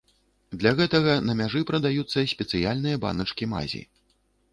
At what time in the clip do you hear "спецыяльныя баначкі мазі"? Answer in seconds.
2.33-3.83